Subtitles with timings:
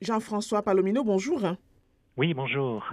[0.00, 1.42] Jean-François Palomino, bonjour.
[2.16, 2.84] Oui, bonjour.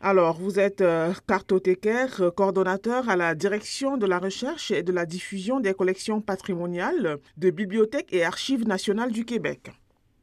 [0.00, 4.92] Alors, vous êtes euh, cartothécaire, euh, coordonnateur à la direction de la recherche et de
[4.92, 9.70] la diffusion des collections patrimoniales de Bibliothèque et Archives nationales du Québec.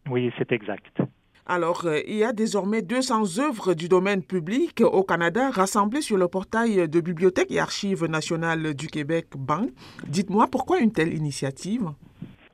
[0.09, 1.01] Oui, c'est exact.
[1.45, 6.17] Alors, euh, il y a désormais 200 œuvres du domaine public au Canada rassemblées sur
[6.17, 9.67] le portail de Bibliothèque et Archives nationales du Québec, BAN.
[10.07, 11.89] Dites-moi, pourquoi une telle initiative?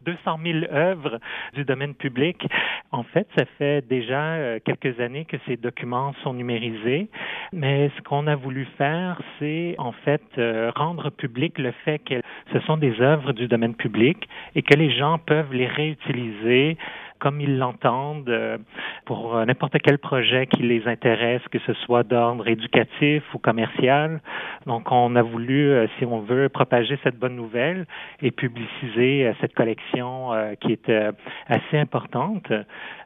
[0.05, 1.19] 200 000 œuvres
[1.53, 2.47] du domaine public.
[2.91, 7.09] En fait, ça fait déjà euh, quelques années que ces documents sont numérisés,
[7.51, 12.21] mais ce qu'on a voulu faire, c'est en fait euh, rendre public le fait que
[12.53, 14.17] ce sont des œuvres du domaine public
[14.55, 16.77] et que les gens peuvent les réutiliser
[17.25, 18.59] comme ils l'entendent euh,
[19.05, 24.21] pour n'importe quel projet qui les intéresse, que ce soit d'ordre éducatif ou commercial.
[24.67, 27.87] Donc, on a voulu, euh, si on veut, propager cette bonne nouvelle
[28.21, 30.29] et publiciser euh, cette collection
[30.61, 30.91] qui est
[31.47, 32.53] assez importante.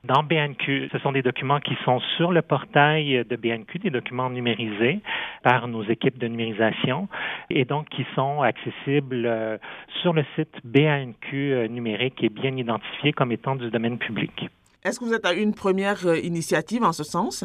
[0.04, 4.30] Dans BNQ, ce sont des documents qui sont sur le portail de BNQ, des documents
[4.30, 5.00] numérisés
[5.44, 7.08] par nos équipes de numérisation
[7.50, 9.60] et donc qui sont accessibles
[10.02, 14.50] sur le site BNQ numérique et bien identifiés comme étant du domaine public.
[14.84, 17.44] Est-ce que vous êtes à une première euh, initiative en ce sens?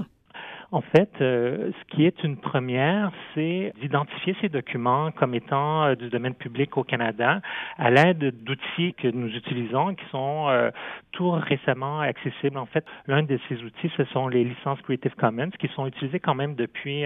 [0.75, 5.95] En fait, euh, ce qui est une première, c'est d'identifier ces documents comme étant euh,
[5.95, 7.41] du domaine public au Canada
[7.79, 10.73] à l'aide d'outils que nous utilisons qui sont euh,
[11.13, 12.59] tout récemment accessibles.
[12.59, 16.19] En fait, l'un de ces outils, ce sont les licences Creative Commons qui sont utilisées
[16.19, 17.05] quand même depuis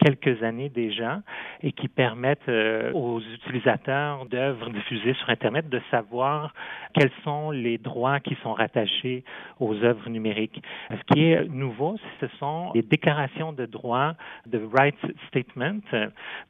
[0.00, 1.22] quelques années déjà
[1.62, 2.50] et qui permettent
[2.92, 6.52] aux utilisateurs d'œuvres diffusées sur Internet de savoir
[6.92, 9.24] quels sont les droits qui sont rattachés
[9.60, 10.62] aux œuvres numériques.
[10.90, 14.14] Ce qui est nouveau, ce sont les déclarations de droits,
[14.46, 15.80] de rights statement,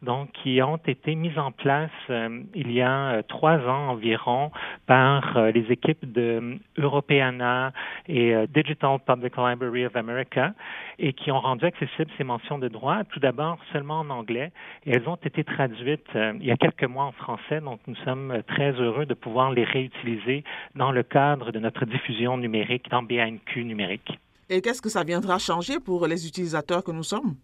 [0.02, 4.50] donc qui ont été mises en place euh, il y a euh, trois ans environ
[4.86, 7.72] par euh, les équipes de Europeana
[8.06, 10.54] et Digital Public Library of America
[10.98, 14.50] et qui ont rendu accessibles ces mentions de droits, tout d'abord seulement en anglais,
[14.86, 18.42] et elles ont été traduites il y a quelques mois en français, donc nous sommes
[18.46, 20.44] très heureux de pouvoir les réutiliser
[20.74, 24.18] dans le cadre de notre diffusion numérique dans BNQ numérique.
[24.50, 27.36] Et qu'est-ce que ça viendra changer pour les utilisateurs que nous sommes?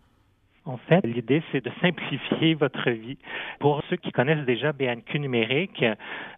[0.67, 3.19] En fait, l'idée, c'est de simplifier votre vie.
[3.61, 5.85] Pour ceux qui connaissent déjà BNQ numérique,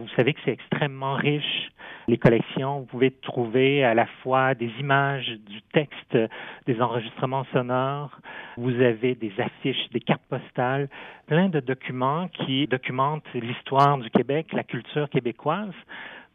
[0.01, 1.71] vous savez que c'est extrêmement riche.
[2.09, 6.19] Les collections, vous pouvez trouver à la fois des images, du texte,
[6.67, 8.19] des enregistrements sonores.
[8.57, 10.89] Vous avez des affiches, des cartes postales,
[11.29, 15.75] plein de documents qui documentent l'histoire du Québec, la culture québécoise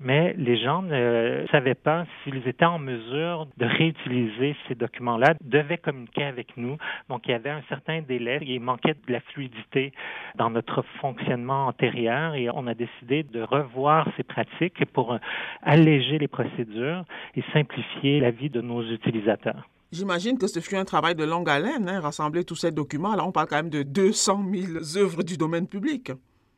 [0.01, 5.77] mais les gens ne savaient pas s'ils étaient en mesure de réutiliser ces documents-là, devaient
[5.77, 6.77] communiquer avec nous.
[7.09, 9.93] Donc, il y avait un certain délai, il manquait de la fluidité
[10.35, 15.17] dans notre fonctionnement antérieur et on a décidé de revoir ces pratiques pour
[15.61, 19.67] alléger les procédures et simplifier la vie de nos utilisateurs.
[19.91, 23.13] J'imagine que ce fut un travail de longue haleine, hein, rassembler tous ces documents.
[23.13, 26.11] Là, on parle quand même de 200 000 œuvres du domaine public.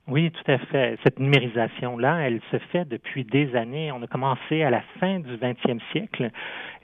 [0.09, 0.99] Oui, tout à fait.
[1.03, 3.89] Cette numérisation-là, elle se fait depuis des années.
[3.93, 6.29] On a commencé à la fin du 20e siècle,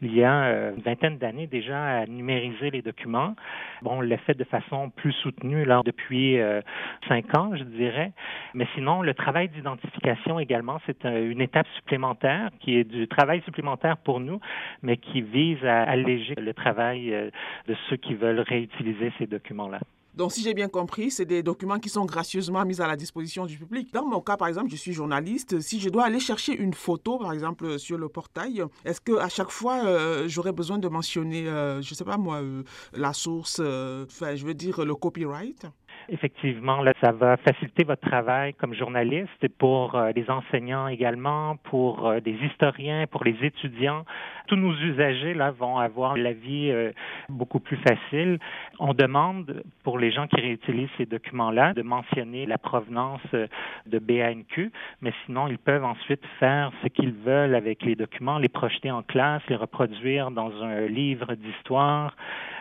[0.02, 3.35] il y a euh, une vingtaine d'années déjà, à numériser les documents.
[3.81, 6.62] Bon, on l'a fait de façon plus soutenue là depuis euh,
[7.09, 8.13] cinq ans, je dirais.
[8.53, 13.97] Mais sinon, le travail d'identification également, c'est une étape supplémentaire qui est du travail supplémentaire
[13.97, 14.40] pour nous,
[14.81, 17.30] mais qui vise à alléger le travail euh,
[17.68, 19.81] de ceux qui veulent réutiliser ces documents-là.
[20.19, 23.46] Donc, si j'ai bien compris, c'est des documents qui sont gracieusement mis à la disposition
[23.46, 23.94] du public.
[23.94, 25.62] Dans mon cas, par exemple, je suis journaliste.
[25.62, 29.30] Si je dois aller chercher une photo, par exemple, sur le portail, est-ce que à
[29.30, 33.62] chaque fois, euh, j'aurais besoin de mentionner, euh, je sais pas moi, euh, la source,
[33.62, 35.66] enfin, je veux dire le copyright?
[36.07, 41.57] Effectivement, là, ça va faciliter votre travail comme journaliste et pour euh, les enseignants également,
[41.57, 44.06] pour euh, des historiens, pour les étudiants.
[44.49, 46.91] Tous nos usagers là vont avoir la vie euh,
[47.29, 48.39] beaucoup plus facile.
[48.79, 54.71] On demande pour les gens qui réutilisent ces documents-là de mentionner la provenance de BANQ,
[55.01, 59.03] mais sinon ils peuvent ensuite faire ce qu'ils veulent avec les documents, les projeter en
[59.03, 62.15] classe, les reproduire dans un livre d'histoire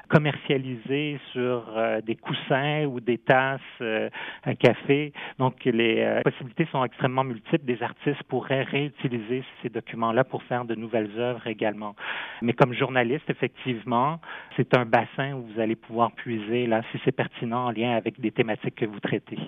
[0.08, 4.08] commercialisés sur euh, des coussins ou des tasses euh,
[4.44, 5.12] à café.
[5.38, 7.64] Donc, les euh, possibilités sont extrêmement multiples.
[7.64, 11.77] Des artistes pourraient réutiliser ces documents-là pour faire de nouvelles œuvres également.
[12.42, 14.20] Mais comme journaliste, effectivement,
[14.56, 18.20] c'est un bassin où vous allez pouvoir puiser là si c'est pertinent en lien avec
[18.20, 19.38] des thématiques que vous traitez.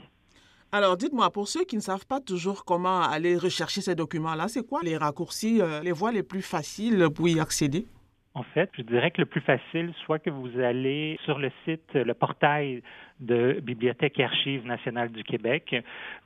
[0.73, 4.65] Alors, dites-moi, pour ceux qui ne savent pas toujours comment aller rechercher ces documents-là, c'est
[4.65, 7.87] quoi les raccourcis, les voies les plus faciles pour y accéder?
[8.35, 8.71] En fait.
[8.77, 12.83] Je dirais que le plus facile, soit que vous allez sur le site, le portail
[13.19, 15.75] de Bibliothèque et Archives nationales du Québec,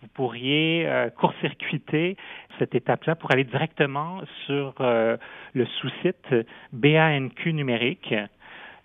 [0.02, 2.16] vous pourriez euh, court-circuiter
[2.58, 5.16] cette étape-là pour aller directement sur euh,
[5.54, 6.34] le sous-site
[6.72, 8.14] BANQ numérique.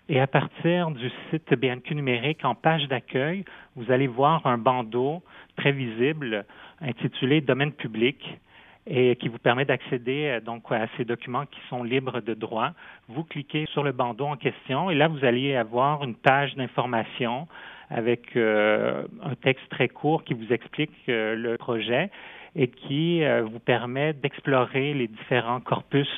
[0.08, 3.44] Et à partir du site BNQ numérique, en page d'accueil,
[3.76, 5.22] vous allez voir un bandeau
[5.56, 6.44] très visible
[6.80, 8.40] intitulé Domaine public
[8.90, 12.72] et qui vous permet d'accéder euh, donc à ces documents qui sont libres de droit.
[13.08, 17.46] Vous cliquez sur le bandeau en question et là vous allez avoir une page d'information
[17.88, 22.10] avec euh, un texte très court qui vous explique euh, le projet
[22.56, 26.08] et qui vous permet d'explorer les différents corpus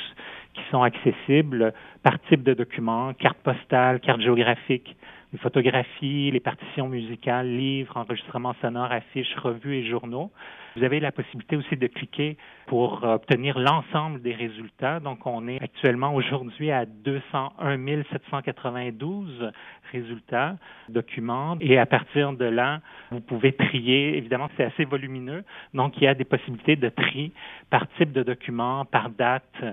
[0.55, 4.97] qui sont accessibles par type de documents, carte postale, carte géographique,
[5.33, 10.31] les photographies, les partitions musicales, livres, enregistrements sonores, affiches, revues et journaux.
[10.77, 12.37] Vous avez la possibilité aussi de cliquer
[12.67, 15.01] pour obtenir l'ensemble des résultats.
[15.01, 19.53] Donc, on est actuellement aujourd'hui à 201 792
[19.91, 20.57] résultats,
[20.89, 21.57] documents.
[21.61, 22.81] Et à partir de là,
[23.11, 24.17] vous pouvez trier.
[24.17, 25.45] Évidemment, c'est assez volumineux.
[25.75, 27.33] Donc, il y a des possibilités de tri
[27.69, 29.65] par type de document, par date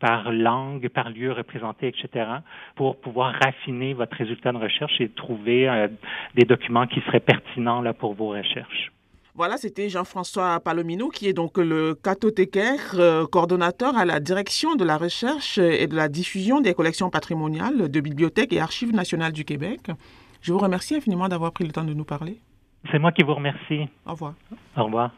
[0.00, 2.28] par langue, par lieu représenté, etc.,
[2.74, 5.88] pour pouvoir raffiner votre résultat de recherche et trouver euh,
[6.34, 8.92] des documents qui seraient pertinents là, pour vos recherches.
[9.34, 14.84] Voilà, c'était Jean-François Palomino, qui est donc le cathothécaire, euh, coordonnateur à la direction de
[14.84, 19.44] la recherche et de la diffusion des collections patrimoniales de Bibliothèque et Archives nationales du
[19.44, 19.90] Québec.
[20.40, 22.38] Je vous remercie infiniment d'avoir pris le temps de nous parler.
[22.90, 23.88] C'est moi qui vous remercie.
[24.06, 24.34] Au revoir.
[24.76, 25.10] Au revoir.